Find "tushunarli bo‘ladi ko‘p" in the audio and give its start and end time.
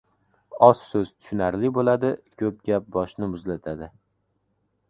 1.25-2.57